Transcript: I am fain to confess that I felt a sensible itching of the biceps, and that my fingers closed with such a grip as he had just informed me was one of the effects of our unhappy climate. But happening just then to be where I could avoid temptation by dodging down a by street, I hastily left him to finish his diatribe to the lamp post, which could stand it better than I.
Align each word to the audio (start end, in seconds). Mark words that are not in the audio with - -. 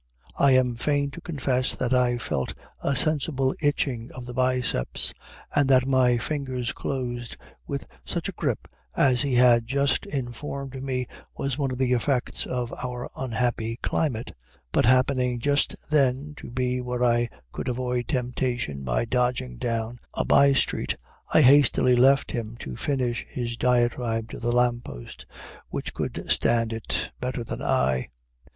I 0.39 0.53
am 0.53 0.77
fain 0.77 1.11
to 1.11 1.21
confess 1.21 1.75
that 1.75 1.93
I 1.93 2.17
felt 2.17 2.55
a 2.81 2.95
sensible 2.95 3.53
itching 3.61 4.09
of 4.15 4.25
the 4.25 4.33
biceps, 4.33 5.13
and 5.55 5.69
that 5.69 5.85
my 5.85 6.17
fingers 6.17 6.73
closed 6.73 7.37
with 7.67 7.85
such 8.03 8.27
a 8.27 8.31
grip 8.31 8.67
as 8.97 9.21
he 9.21 9.35
had 9.35 9.67
just 9.67 10.07
informed 10.07 10.81
me 10.81 11.05
was 11.37 11.59
one 11.59 11.69
of 11.69 11.77
the 11.77 11.93
effects 11.93 12.47
of 12.47 12.73
our 12.83 13.11
unhappy 13.15 13.77
climate. 13.83 14.31
But 14.71 14.87
happening 14.87 15.37
just 15.39 15.75
then 15.91 16.33
to 16.37 16.49
be 16.49 16.81
where 16.81 17.03
I 17.03 17.29
could 17.51 17.67
avoid 17.69 18.07
temptation 18.07 18.83
by 18.83 19.05
dodging 19.05 19.57
down 19.57 19.99
a 20.15 20.25
by 20.25 20.53
street, 20.53 20.95
I 21.31 21.41
hastily 21.41 21.95
left 21.95 22.31
him 22.31 22.57
to 22.61 22.75
finish 22.75 23.23
his 23.29 23.55
diatribe 23.55 24.31
to 24.31 24.39
the 24.39 24.51
lamp 24.51 24.83
post, 24.85 25.27
which 25.69 25.93
could 25.93 26.23
stand 26.31 26.73
it 26.73 27.11
better 27.21 27.43
than 27.43 27.61
I. 27.61 28.09